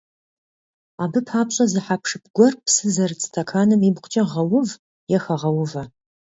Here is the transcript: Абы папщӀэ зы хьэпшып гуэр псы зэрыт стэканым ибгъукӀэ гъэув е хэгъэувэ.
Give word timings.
Абы 1.03 1.19
папщӀэ 1.27 1.65
зы 1.71 1.79
хьэпшып 1.85 2.23
гуэр 2.35 2.53
псы 2.63 2.87
зэрыт 2.95 3.21
стэканым 3.25 3.81
ибгъукӀэ 3.89 4.23
гъэув 4.31 4.69
е 5.15 5.17
хэгъэувэ. 5.23 5.83